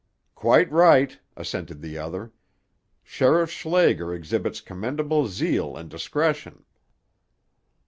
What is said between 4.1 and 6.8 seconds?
exhibits commendable zeal and discretion."